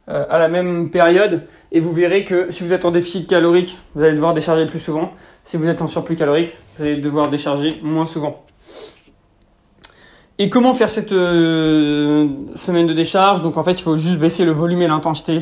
[0.08, 1.46] euh, à la même période.
[1.72, 4.80] Et vous verrez que si vous êtes en déficit calorique, vous allez devoir décharger plus
[4.80, 5.10] souvent.
[5.42, 8.44] Si vous êtes en surplus calorique, vous allez devoir décharger moins souvent.
[10.40, 13.42] Et comment faire cette semaine de décharge?
[13.42, 15.40] Donc en fait, il faut juste baisser le volume et l'intensité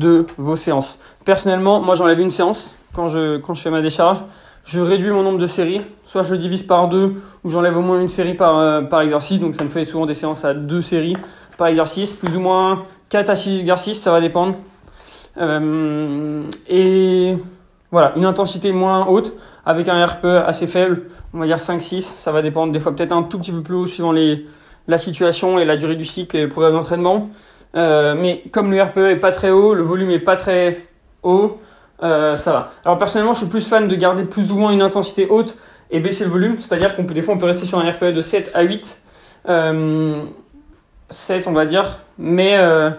[0.00, 0.98] de vos séances.
[1.24, 4.18] Personnellement, moi j'enlève une séance quand je, quand je fais ma décharge.
[4.64, 8.00] Je réduis mon nombre de séries, soit je divise par deux, ou j'enlève au moins
[8.00, 9.40] une série par, euh, par exercice.
[9.40, 11.16] Donc ça me fait souvent des séances à deux séries
[11.56, 14.54] par exercice, plus ou moins 4 à 6 exercices, ça va dépendre.
[15.38, 17.36] Euh, et
[17.90, 19.34] voilà, une intensité moins haute
[19.64, 21.02] avec un RPE assez faible,
[21.34, 23.74] on va dire 5-6, ça va dépendre des fois peut-être un tout petit peu plus
[23.74, 24.46] haut suivant les,
[24.88, 27.30] la situation et la durée du cycle et le programme d'entraînement.
[27.76, 30.86] Euh, mais comme le RPE est pas très haut, le volume est pas très
[31.22, 31.60] haut,
[32.02, 32.72] euh, ça va.
[32.84, 35.56] Alors personnellement, je suis plus fan de garder plus ou moins une intensité haute
[35.90, 38.12] et baisser le volume, c'est-à-dire qu'on peut des fois on peut rester sur un RPE
[38.12, 39.02] de 7 à 8,
[39.48, 40.22] euh,
[41.10, 42.90] 7 on va dire, mais euh,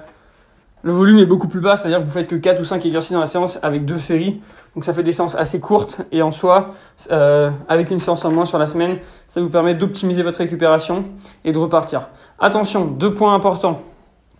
[0.84, 3.13] le volume est beaucoup plus bas, c'est-à-dire que vous faites que 4 ou 5 exercices
[3.13, 4.41] dans la séance avec deux séries.
[4.75, 6.73] Donc ça fait des séances assez courtes et en soi,
[7.12, 11.05] euh, avec une séance en moins sur la semaine, ça vous permet d'optimiser votre récupération
[11.43, 12.07] et de repartir.
[12.39, 13.81] Attention, deux points importants.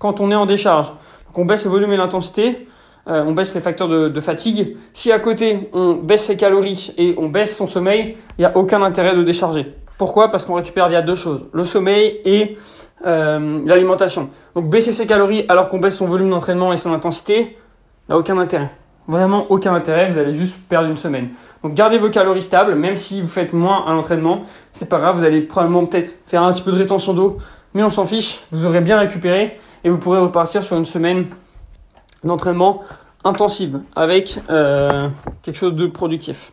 [0.02, 0.92] Quand on est en décharge,
[1.36, 2.66] on baisse le volume et l'intensité,
[3.08, 4.76] euh, on baisse les facteurs de, de, fatigue.
[4.94, 8.58] Si à côté on baisse ses calories et on baisse son sommeil, il n'y a
[8.58, 9.76] aucun intérêt de décharger.
[10.00, 10.32] Pourquoi?
[10.32, 12.58] Parce qu'on récupère via deux choses, le sommeil et
[13.06, 14.32] euh, l'alimentation.
[14.56, 17.56] Donc baisser ses calories alors qu'on baisse son volume d'entraînement et son intensité
[18.10, 18.72] n'a aucun intérêt.
[19.08, 21.30] Vraiment aucun intérêt, vous allez juste perdre une semaine.
[21.62, 25.20] Donc gardez vos calories stables, même si vous faites moins à l'entraînement, c'est pas grave,
[25.20, 27.38] vous allez probablement peut-être faire un petit peu de rétention d'eau,
[27.76, 31.26] mais on s'en fiche, vous aurez bien récupéré et vous pourrez repartir sur une semaine
[32.24, 32.82] d'entraînement
[33.24, 35.10] intensive avec euh,
[35.42, 36.52] quelque chose de productif.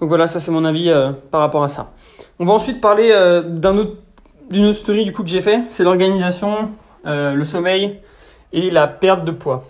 [0.00, 1.92] Donc voilà, ça c'est mon avis euh, par rapport à ça.
[2.38, 3.96] On va ensuite parler euh, d'un autre
[4.50, 6.70] d'une autre story du coup que j'ai fait, c'est l'organisation,
[7.04, 8.00] le sommeil
[8.52, 9.62] et la perte de poids.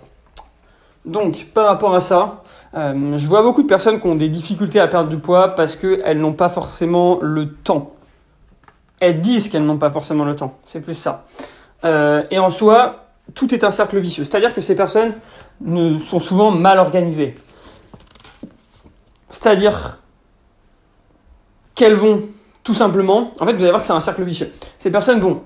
[1.04, 4.88] Donc par rapport à ça, je vois beaucoup de personnes qui ont des difficultés à
[4.88, 7.92] perdre du poids parce qu'elles n'ont pas forcément le temps.
[9.00, 11.26] Elles disent qu'elles n'ont pas forcément le temps, c'est plus ça.
[11.84, 14.24] Euh, et en soi, tout est un cercle vicieux.
[14.24, 15.14] C'est-à-dire que ces personnes
[15.60, 17.34] ne sont souvent mal organisées.
[19.28, 19.98] C'est-à-dire
[21.74, 22.22] qu'elles vont
[22.64, 24.52] tout simplement, en fait, vous allez voir que c'est un cercle vicieux.
[24.78, 25.42] Ces personnes vont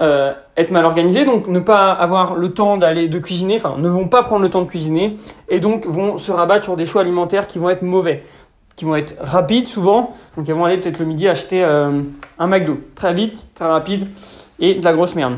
[0.00, 3.88] euh, être mal organisées, donc ne pas avoir le temps d'aller de cuisiner, enfin, ne
[3.88, 5.16] vont pas prendre le temps de cuisiner,
[5.48, 8.22] et donc vont se rabattre sur des choix alimentaires qui vont être mauvais,
[8.76, 10.14] qui vont être rapides souvent.
[10.36, 12.02] Donc, elles vont aller peut-être le midi acheter euh,
[12.38, 14.08] un McDo, très vite, très rapide,
[14.58, 15.36] et de la grosse merde.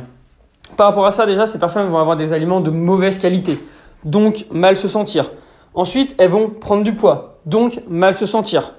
[0.76, 3.58] Par rapport à ça, déjà, ces personnes vont avoir des aliments de mauvaise qualité,
[4.04, 5.30] donc mal se sentir.
[5.74, 8.74] Ensuite, elles vont prendre du poids, donc mal se sentir.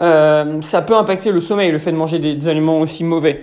[0.00, 3.42] Euh, ça peut impacter le sommeil, le fait de manger des, aliments aussi mauvais.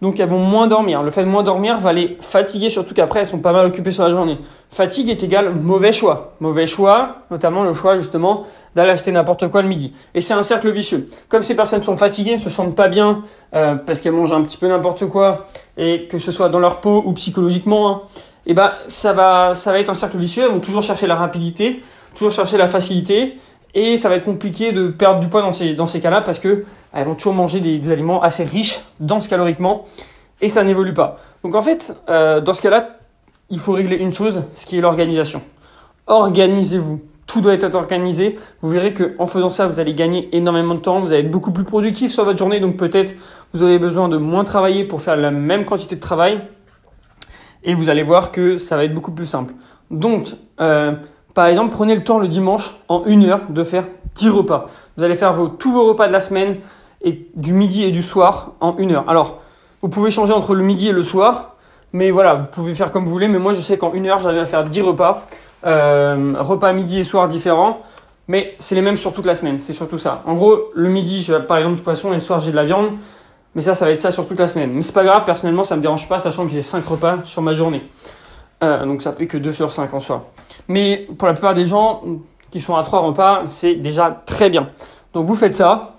[0.00, 1.02] Donc elles vont moins dormir.
[1.02, 3.90] Le fait de moins dormir va les fatiguer, surtout qu'après elles sont pas mal occupées
[3.90, 4.38] sur la journée.
[4.70, 6.34] Fatigue est égal mauvais choix.
[6.40, 9.92] Mauvais choix, notamment le choix justement d'aller acheter n'importe quoi le midi.
[10.14, 11.10] Et c'est un cercle vicieux.
[11.28, 13.22] Comme ces personnes sont fatiguées, ne se sentent pas bien
[13.54, 16.80] euh, parce qu'elles mangent un petit peu n'importe quoi, et que ce soit dans leur
[16.80, 18.00] peau ou psychologiquement, hein,
[18.46, 20.44] et eh ben ça va, ça va être un cercle vicieux.
[20.44, 21.82] Elles vont toujours chercher la rapidité,
[22.14, 23.36] toujours chercher la facilité,
[23.74, 26.38] et ça va être compliqué de perdre du poids dans ces, dans ces cas-là parce
[26.38, 29.84] que elles vont toujours manger des, aliments assez riches, denses caloriquement,
[30.40, 31.18] et ça n'évolue pas.
[31.44, 32.98] Donc en fait, euh, dans ce cas-là,
[33.50, 35.42] il faut régler une chose, ce qui est l'organisation.
[36.06, 37.00] Organisez-vous.
[37.26, 38.36] Tout doit être organisé.
[38.60, 40.98] Vous verrez que en faisant ça, vous allez gagner énormément de temps.
[40.98, 42.58] Vous allez être beaucoup plus productif sur votre journée.
[42.58, 43.14] Donc peut-être
[43.52, 46.40] vous aurez besoin de moins travailler pour faire la même quantité de travail.
[47.62, 49.54] Et vous allez voir que ça va être beaucoup plus simple.
[49.90, 50.94] Donc, euh,
[51.34, 54.66] par exemple, prenez le temps le dimanche en une heure de faire 10 repas.
[54.96, 56.56] Vous allez faire tous vos repas de la semaine
[57.02, 59.04] et du midi et du soir en une heure.
[59.08, 59.38] Alors,
[59.82, 61.56] vous pouvez changer entre le midi et le soir,
[61.92, 63.28] mais voilà, vous pouvez faire comme vous voulez.
[63.28, 65.26] Mais moi, je sais qu'en une heure, j'arrive à faire 10 repas,
[65.66, 67.80] euh, repas midi et soir différents.
[68.28, 70.22] Mais c'est les mêmes sur toute la semaine, c'est surtout ça.
[70.24, 72.64] En gros, le midi, je par exemple du poisson et le soir, j'ai de la
[72.64, 72.90] viande.
[73.56, 74.70] Mais ça, ça va être ça sur toute la semaine.
[74.72, 77.42] Mais c'est pas grave, personnellement, ça me dérange pas, sachant que j'ai 5 repas sur
[77.42, 77.82] ma journée.
[78.62, 80.30] Euh, donc ça fait que 2 sur 5 en soi.
[80.68, 82.02] Mais pour la plupart des gens
[82.50, 84.68] qui sont à 3 repas, c'est déjà très bien.
[85.14, 85.96] Donc vous faites ça.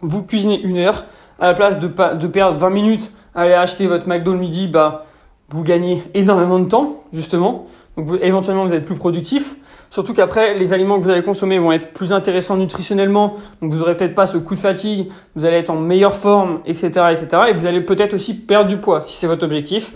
[0.00, 1.04] vous cuisinez une heure,
[1.40, 4.68] à la place de, de perdre 20 minutes à aller acheter votre McDo le midi,
[4.68, 5.04] bah,
[5.48, 7.66] vous gagnez énormément de temps, justement.
[7.96, 9.56] Donc éventuellement, vous êtes plus productif.
[9.90, 13.34] Surtout qu'après, les aliments que vous allez consommer vont être plus intéressants nutritionnellement.
[13.62, 16.60] Donc vous aurez peut-être pas ce coup de fatigue, vous allez être en meilleure forme,
[16.66, 17.28] etc., etc.
[17.50, 19.92] Et vous allez peut-être aussi perdre du poids, si c'est votre objectif.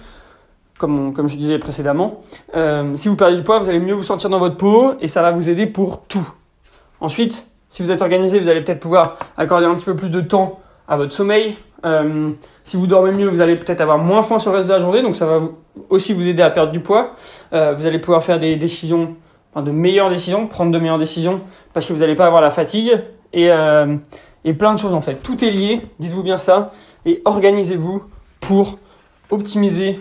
[0.78, 2.20] Comme, je disais précédemment.
[2.54, 5.08] Euh, si vous perdez du poids, vous allez mieux vous sentir dans votre peau et
[5.08, 6.26] ça va vous aider pour tout.
[7.00, 10.20] Ensuite, si vous êtes organisé, vous allez peut-être pouvoir accorder un petit peu plus de
[10.20, 11.56] temps à votre sommeil.
[11.84, 12.30] Euh,
[12.62, 14.78] si vous dormez mieux, vous allez peut-être avoir moins faim sur le reste de la
[14.78, 15.40] journée, donc ça va
[15.90, 17.14] aussi vous aider à perdre du poids.
[17.52, 19.16] Euh, vous allez pouvoir faire des décisions,
[19.52, 21.40] enfin de meilleures décisions, prendre de meilleures décisions,
[21.72, 22.98] parce que vous n'allez pas avoir la fatigue
[23.32, 23.48] et
[24.54, 25.16] plein de choses en fait.
[25.16, 26.72] Tout est lié, dites-vous bien ça,
[27.04, 28.04] et organisez-vous
[28.40, 28.78] pour
[29.30, 30.00] optimiser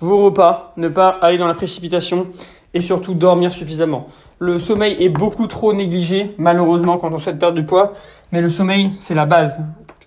[0.00, 2.28] vos repas, ne pas aller dans la précipitation
[2.74, 4.08] et surtout dormir suffisamment.
[4.38, 7.92] Le sommeil est beaucoup trop négligé, malheureusement, quand on souhaite perdre du poids,
[8.32, 9.60] mais le sommeil, c'est la base.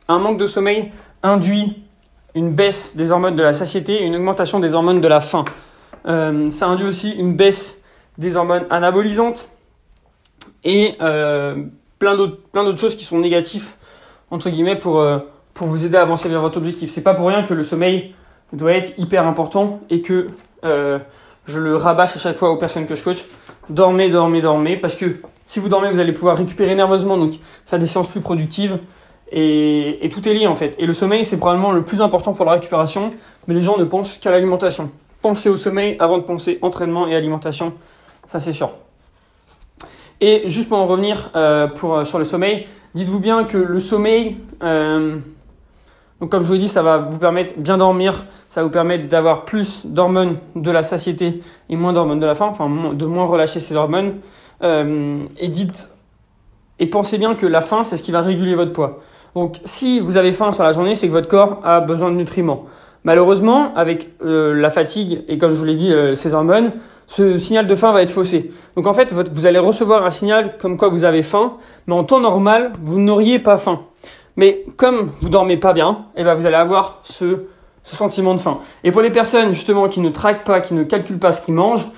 [0.08, 1.84] Un manque de sommeil induit
[2.36, 5.46] une baisse des hormones de la satiété et une augmentation des hormones de la faim.
[6.08, 7.82] Euh, ça induit aussi une baisse
[8.18, 9.50] des hormones anabolisantes
[10.64, 11.64] et euh,
[12.00, 13.74] plein d'autres choses qui sont négatives
[14.32, 15.20] entre guillemets pour euh,
[15.54, 16.90] pour vous aider à avancer vers votre objectif.
[16.90, 18.16] C'est pas pour rien que le sommeil
[18.54, 20.30] doit être hyper important et que
[20.64, 21.00] euh,
[21.46, 23.26] je le rabâche à chaque fois aux personnes que je coach.
[23.70, 27.34] Dormez, dormez, dormez parce que si vous dormez, vous allez pouvoir récupérer nerveusement donc
[27.66, 28.80] faire des séances plus productives
[29.32, 30.76] et, tout est lié en fait.
[30.78, 33.14] Et le sommeil, c'est probablement le plus important pour la récupération,
[33.48, 34.92] mais les gens ne pensent qu'à l'alimentation.
[35.22, 37.74] Pensez au sommeil avant de penser entraînement et alimentation,
[38.28, 38.72] ça c'est sûr.
[40.22, 43.80] Et juste pour en revenir euh, pour, euh, sur le sommeil, dites-vous bien que le
[43.80, 44.38] sommeil,
[46.24, 48.72] donc comme je vous l'ai dit, ça va vous permettre bien dormir, ça va vous
[48.72, 53.06] permettre d'avoir plus d'hormones de la satiété et moins d'hormones de la faim, enfin de
[53.06, 54.14] moins relâcher ces hormones.
[54.62, 55.90] et dites
[56.80, 59.02] et pensez bien que la faim, c'est ce qui va réguler votre poids.
[59.36, 62.16] Donc si vous avez faim sur la journée, c'est que votre corps a besoin de
[62.16, 62.68] nutriments.
[63.04, 66.72] Malheureusement, avec euh, la fatigue et comme je vous l'ai dit, euh, ces hormones,
[67.06, 68.52] ce signal de faim va être faussé.
[68.78, 71.58] Donc en fait, vous allez recevoir un signal comme quoi vous avez faim,
[71.88, 73.82] mais en temps normal, vous n'auriez pas faim.
[74.36, 77.46] Mais comme vous dormez pas bien, eh ben vous allez avoir ce,
[77.84, 78.60] ce sentiment de faim.
[78.84, 81.54] Et pour les personnes justement qui ne traquent pas, qui ne calculent pas ce qu'ils
[81.54, 81.90] mangent,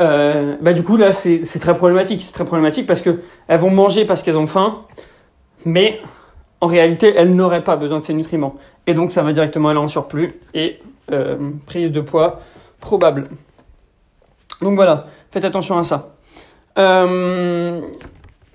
[0.00, 2.22] euh, bah du coup là c'est très problématique.
[2.22, 4.82] C'est très problématique parce que elles vont manger parce qu'elles ont faim,
[5.64, 6.00] mais
[6.64, 8.54] en réalité, elle n'aurait pas besoin de ces nutriments.
[8.86, 10.78] Et donc, ça va directement aller en surplus et
[11.12, 12.40] euh, prise de poids
[12.80, 13.28] probable.
[14.62, 16.14] Donc voilà, faites attention à ça.
[16.78, 17.82] Euh,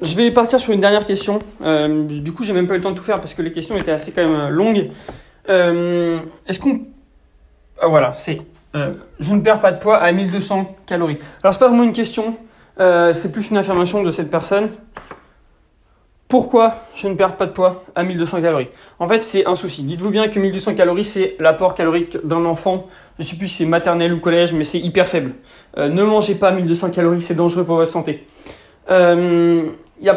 [0.02, 1.40] je vais partir sur une dernière question.
[1.62, 3.52] Euh, du coup, j'ai même pas eu le temps de tout faire parce que les
[3.52, 4.90] questions étaient assez quand même longues.
[5.48, 6.82] Est-ce qu'on...
[7.82, 8.42] Ah, voilà, c'est...
[8.74, 11.18] je ne perds pas de poids à 1200 calories.
[11.44, 12.38] Alors, c'est pas vraiment une question,
[12.78, 14.70] c'est plus une affirmation de cette personne.
[16.30, 18.68] Pourquoi je ne perds pas de poids à 1200 calories?
[19.00, 19.82] En fait, c'est un souci.
[19.82, 22.86] Dites-vous bien que 1200 calories, c'est l'apport calorique d'un enfant.
[23.18, 25.34] Je ne sais plus si c'est maternelle ou collège, mais c'est hyper faible.
[25.80, 28.28] Euh, ne mangez pas 1200 calories, c'est dangereux pour votre santé.
[28.92, 29.70] Euh,
[30.02, 30.12] y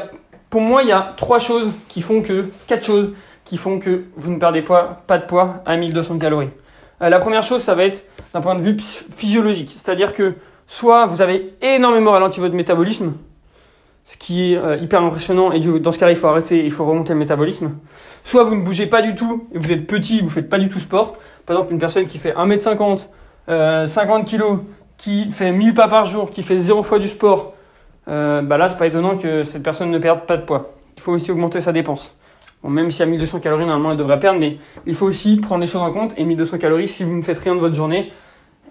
[0.50, 3.12] pour moi, il y a trois choses qui font que, quatre choses
[3.44, 6.50] qui font que vous ne perdez pas de poids à 1200 calories.
[7.00, 9.70] Euh, la première chose, ça va être d'un point de vue physiologique.
[9.70, 10.34] C'est-à-dire que
[10.66, 13.14] soit vous avez énormément ralenti votre métabolisme,
[14.04, 16.84] ce qui est euh, hyper impressionnant et dans ce cas-là il faut arrêter, il faut
[16.84, 17.78] remonter le métabolisme.
[18.24, 20.68] Soit vous ne bougez pas du tout et vous êtes petit, vous faites pas du
[20.68, 21.16] tout sport.
[21.46, 23.06] Par exemple une personne qui fait 1m50,
[23.48, 24.60] euh, 50 kg,
[24.96, 27.54] qui fait 1000 pas par jour, qui fait 0 fois du sport,
[28.08, 30.74] euh, bah là c'est pas étonnant que cette personne ne perde pas de poids.
[30.96, 32.14] Il faut aussi augmenter sa dépense.
[32.62, 35.60] Bon, même si à 1200 calories normalement elle devrait perdre, mais il faut aussi prendre
[35.60, 36.14] les choses en compte.
[36.16, 38.12] Et 1200 calories, si vous ne faites rien de votre journée,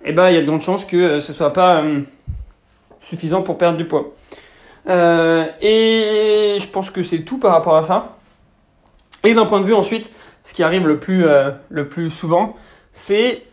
[0.04, 2.02] eh ben il y a de grandes chances que euh, ce soit pas euh,
[3.00, 4.14] suffisant pour perdre du poids.
[4.88, 8.18] Et je pense que c'est tout par rapport à ça.
[9.24, 10.12] Et d'un point de vue ensuite,
[10.44, 11.26] ce qui arrive le plus,
[11.70, 12.56] le plus souvent,
[12.92, 13.44] c'est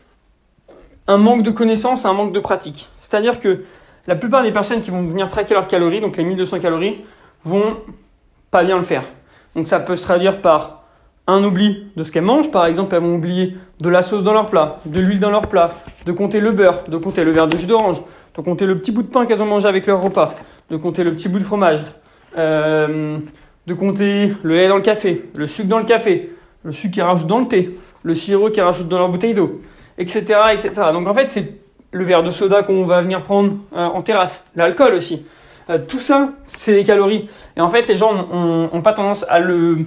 [1.07, 2.89] un manque de connaissances, un manque de pratique.
[3.01, 3.65] C'est-à-dire que
[4.09, 7.05] la plupart des personnes qui vont venir traquer leurs calories, donc les 1200 calories,
[7.45, 7.77] vont
[8.51, 9.05] pas bien le faire.
[9.55, 10.85] Donc ça peut se traduire par
[11.27, 12.51] un oubli de ce qu'elles mangent.
[12.51, 15.47] Par exemple, elles vont oublier de la sauce dans leur plat, de l'huile dans leur
[15.47, 15.73] plat,
[16.07, 18.01] de compter le beurre, de compter le verre de jus d'orange,
[18.35, 20.35] de compter le petit bout de pain qu'elles ont mangé avec leur repas,
[20.71, 21.85] de compter le petit bout de fromage,
[22.39, 23.19] euh,
[23.67, 26.31] de compter le lait dans le café, le sucre dans le café,
[26.63, 29.61] le sucre qu'ils rajoutent dans le thé, le sirop qu'ils rajoutent dans leur bouteille d'eau,
[29.99, 30.73] etc., etc.
[30.95, 34.47] Donc en fait, c'est le verre de soda qu'on va venir prendre euh, en terrasse,
[34.57, 35.27] l'alcool aussi.
[35.71, 37.29] Euh, tout ça, c'est des calories.
[37.57, 39.87] Et en fait, les gens n'ont pas tendance à le,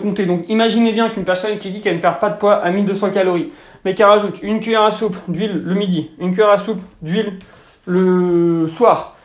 [0.00, 0.26] compter.
[0.26, 3.10] Donc imaginez bien qu'une personne qui dit qu'elle ne perd pas de poids à 1200
[3.10, 3.50] calories,
[3.84, 7.38] mais qu'elle rajoute une cuillère à soupe d'huile le midi, une cuillère à soupe d'huile
[7.86, 9.16] le soir,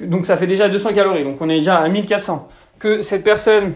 [0.00, 2.48] donc ça fait déjà 200 calories, donc on est déjà à 1400.
[2.78, 3.74] Que cette personne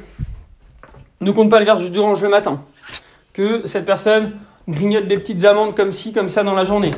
[1.21, 2.63] ne compte pas le verre de d'orange le matin,
[3.33, 4.33] que cette personne
[4.69, 6.93] grignote des petites amandes comme ci, comme ça dans la journée.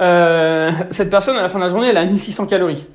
[0.00, 2.86] Euh, cette personne, à la fin de la journée, elle a 1600 calories.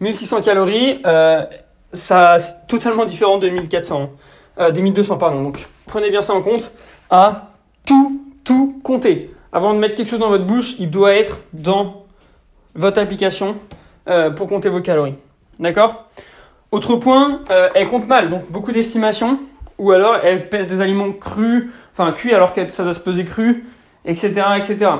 [0.00, 1.44] 1600 calories, euh,
[1.92, 4.10] ça c'est totalement différent de 1400,
[4.58, 5.42] euh, des 1200 pardon.
[5.42, 6.72] Donc prenez bien ça en compte.
[7.10, 7.52] À
[7.86, 9.34] tout, tout compter.
[9.52, 12.06] Avant de mettre quelque chose dans votre bouche, il doit être dans
[12.74, 13.56] votre application
[14.08, 15.14] euh, pour compter vos calories.
[15.58, 16.08] D'accord?
[16.70, 19.38] Autre point, euh, elle compte mal, donc beaucoup d'estimations,
[19.78, 23.24] ou alors elle pèse des aliments crus, enfin cuits alors que ça doit se peser
[23.24, 23.66] cru,
[24.06, 24.90] etc., etc.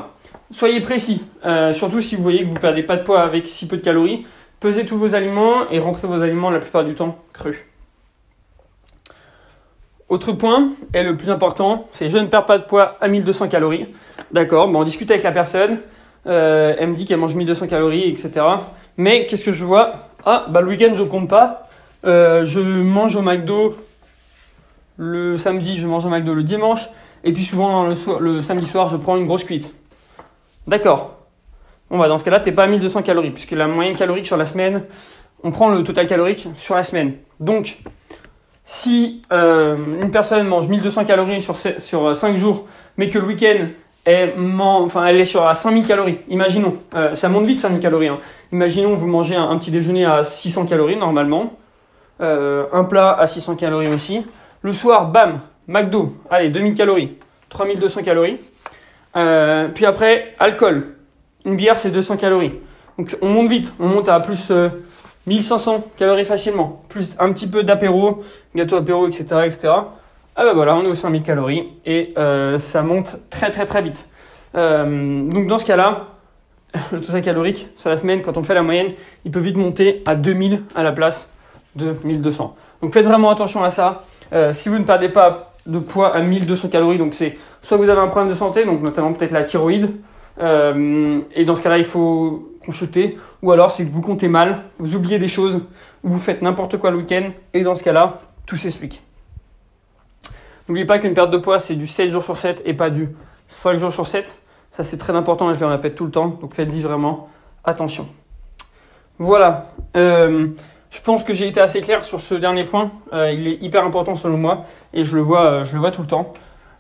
[0.53, 3.67] Soyez précis, euh, surtout si vous voyez que vous perdez pas de poids avec si
[3.67, 4.27] peu de calories.
[4.61, 7.57] Pesez tous vos aliments et rentrez vos aliments la plupart du temps crus.
[10.09, 13.49] Autre point, et le plus important, c'est je ne perds pas de poids à 1200
[13.49, 13.87] calories.
[14.31, 15.79] D'accord, bon, on discute avec la personne,
[16.27, 18.45] euh, elle me dit qu'elle mange 1200 calories, etc.
[18.99, 19.95] Mais qu'est-ce que je vois?
[20.27, 21.69] Ah, bah le week-end je compte pas.
[22.05, 23.75] Euh, je mange au McDo
[24.99, 26.91] le samedi, je mange au McDo le dimanche,
[27.25, 27.89] et puis souvent
[28.21, 29.75] le, samedi soir je prends une grosse cuite.
[30.67, 31.17] D'accord.
[31.91, 34.37] Bon bah dans ce cas-là, t'es pas à 1200 calories, puisque la moyenne calorique sur
[34.37, 34.85] la semaine,
[35.43, 37.15] on prend le total calorique sur la semaine.
[37.41, 37.79] Donc,
[38.65, 43.67] si euh, une personne mange 1200 calories sur, sur 5 jours, mais que le week-end,
[44.05, 44.33] elle,
[45.21, 48.19] est sur à 5000 calories, imaginons, euh, ça monte vite 5000 calories, hein.
[48.53, 51.53] imaginons vous mangez un, petit déjeuner à 600 calories normalement,
[52.21, 54.25] euh, un plat à 600 calories aussi,
[54.63, 57.17] le soir, bam, McDo, allez, 2000 calories,
[57.49, 58.39] 3200 calories,
[59.17, 60.97] Euh, puis après, alcool,
[61.45, 62.55] une bière c'est 200 calories,
[62.99, 64.51] donc on monte vite, on monte à plus...
[64.51, 64.69] euh,
[65.27, 68.23] 1500 calories facilement, plus un petit peu d'apéro,
[68.55, 69.69] gâteau apéro, etc., etc.
[70.35, 73.83] Ah bah voilà, on est aux 5000 calories et euh, ça monte très très très
[73.83, 74.09] vite.
[74.55, 76.09] Euh, donc dans ce cas-là,
[76.93, 78.93] le total calorique sur la semaine, quand on fait la moyenne,
[79.25, 81.31] il peut vite monter à 2000 à la place
[81.77, 82.57] de 1200.
[82.83, 84.05] Donc faites vraiment attention à ça.
[84.33, 87.89] Euh, si vous ne perdez pas de poids à 1200 calories, donc c'est soit vous
[87.89, 89.91] avez un problème de santé, donc notamment peut-être la thyroïde,
[90.41, 93.19] euh, et dans ce cas-là, il faut consulter.
[93.43, 95.57] Ou alors, c'est que vous comptez mal, vous oubliez des choses,
[96.03, 99.03] ou vous faites n'importe quoi le week-end, et dans ce cas-là, tout s'explique.
[100.69, 103.09] N'oubliez pas qu'une perte de poids, c'est du 7 jours sur 7 et pas du
[103.49, 104.39] 5 jours sur 7.
[104.71, 106.39] Ça, c'est très important et je le répète tout le temps.
[106.41, 107.29] Donc, faites-y vraiment
[107.65, 108.09] attention.
[109.19, 109.67] Voilà.
[109.97, 110.47] Euh,
[110.93, 112.91] je pense que j'ai été assez clair sur ce dernier point.
[113.15, 115.91] Euh, il est hyper important selon moi et je le vois, euh, je le vois
[115.91, 116.35] tout le temps.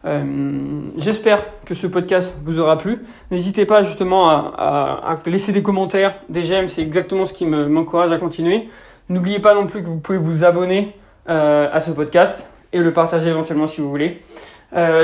[0.04, 2.98] Euh, J'espère que ce podcast vous aura plu.
[3.30, 8.12] N'hésitez pas justement à, laisser des commentaires, des j'aime, c'est exactement ce qui me- m'encourage
[8.12, 8.68] à continuer.
[9.08, 10.94] N'oubliez pas non plus que vous pouvez vous abonner
[11.26, 14.20] à ce podcast et le partager éventuellement si vous voulez.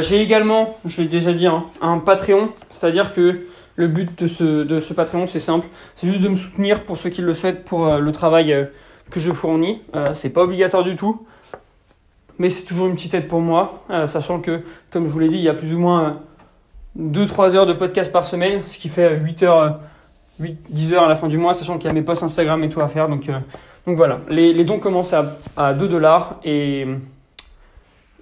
[0.01, 4.65] J'ai également, je l'ai déjà dit, hein, un Patreon, c'est-à-dire que le but de ce,
[4.65, 7.65] de ce Patreon, c'est simple, c'est juste de me soutenir pour ceux qui le souhaitent
[7.65, 8.69] pour le travail
[9.11, 9.83] que je fournis.
[9.95, 11.27] Euh, c'est pas obligatoire du tout,
[12.39, 15.29] mais c'est toujours une petite aide pour moi, euh, sachant que, comme je vous l'ai
[15.29, 16.21] dit, il y a plus ou moins
[16.99, 19.71] 2-3 heures de podcast par semaine, ce qui fait 8 heures, euh,
[20.41, 22.63] 8, 10 heures à la fin du mois, sachant qu'il y a mes posts Instagram
[22.65, 23.09] et tout à faire.
[23.09, 23.39] Donc, euh,
[23.87, 26.87] donc voilà, les, dons commencent à, à 2 dollars et,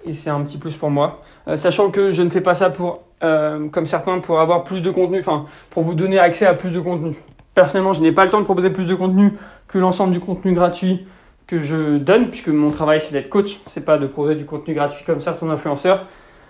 [0.05, 1.21] et c'est un petit plus pour moi.
[1.47, 4.81] Euh, sachant que je ne fais pas ça pour, euh, comme certains, pour avoir plus
[4.81, 7.15] de contenu, enfin, pour vous donner accès à plus de contenu.
[7.57, 9.33] Personnellement, je n'ai pas le temps de proposer plus de contenu
[9.67, 11.07] que l'ensemble du contenu gratuit
[11.47, 14.75] que je donne, puisque mon travail c'est d'être coach, c'est pas de proposer du contenu
[14.75, 16.05] gratuit comme certains influenceurs.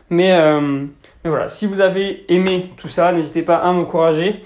[0.09, 0.59] Mais, euh,
[1.23, 4.43] mais voilà, si vous avez aimé tout ça, n'hésitez pas à m'encourager.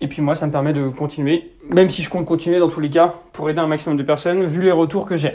[0.00, 2.80] Et puis moi, ça me permet de continuer, même si je compte continuer dans tous
[2.80, 5.34] les cas, pour aider un maximum de personnes, vu les retours que j'ai.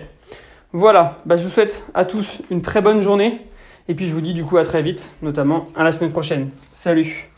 [0.74, 3.40] Voilà, bah, je vous souhaite à tous une très bonne journée.
[3.88, 6.50] Et puis je vous dis du coup à très vite, notamment à la semaine prochaine.
[6.72, 7.30] Salut